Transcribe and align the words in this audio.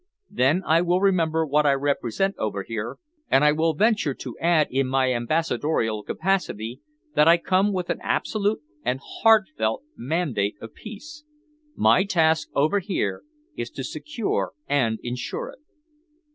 Then 0.31 0.63
I 0.65 0.81
will 0.81 0.99
remember 0.99 1.45
what 1.45 1.67
I 1.67 1.73
represent 1.73 2.33
over 2.39 2.63
here, 2.63 2.97
and 3.29 3.43
I 3.43 3.51
will 3.51 3.75
venture 3.75 4.15
to 4.15 4.35
add 4.39 4.67
in 4.71 4.87
my 4.87 5.13
ambassadorial 5.13 6.01
capacity 6.01 6.81
that 7.13 7.27
I 7.27 7.37
come 7.37 7.71
with 7.71 7.91
an 7.91 7.99
absolute 8.01 8.61
and 8.83 8.99
heartfelt 9.21 9.83
mandate 9.95 10.55
of 10.59 10.73
peace. 10.73 11.23
My 11.75 12.03
task 12.03 12.49
over 12.55 12.79
here 12.79 13.21
is 13.55 13.69
to 13.69 13.83
secure 13.83 14.53
and 14.67 14.97
ensure 15.03 15.49
it." 15.49 15.59